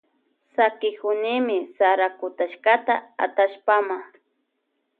[0.55, 2.93] Sakikunimi sara kutashkata
[3.25, 3.97] atallpama.